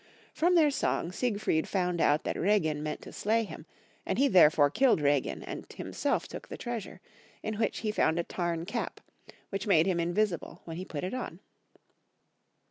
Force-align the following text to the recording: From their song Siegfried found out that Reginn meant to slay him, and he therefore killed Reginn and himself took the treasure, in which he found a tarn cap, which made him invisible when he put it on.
From 0.33 0.55
their 0.55 0.71
song 0.71 1.11
Siegfried 1.11 1.67
found 1.67 2.01
out 2.01 2.23
that 2.23 2.35
Reginn 2.35 2.81
meant 2.81 3.01
to 3.03 3.11
slay 3.13 3.43
him, 3.43 3.67
and 4.03 4.17
he 4.17 4.27
therefore 4.27 4.71
killed 4.71 4.99
Reginn 4.99 5.43
and 5.43 5.71
himself 5.73 6.27
took 6.27 6.47
the 6.47 6.57
treasure, 6.57 7.01
in 7.43 7.59
which 7.59 7.81
he 7.81 7.91
found 7.91 8.17
a 8.17 8.23
tarn 8.23 8.65
cap, 8.65 8.99
which 9.51 9.67
made 9.67 9.85
him 9.85 9.99
invisible 9.99 10.61
when 10.65 10.77
he 10.77 10.85
put 10.85 11.03
it 11.03 11.13
on. 11.13 11.39